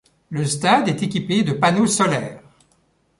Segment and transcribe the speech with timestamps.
[0.31, 2.41] Le stade est équipé de panneaux solaires.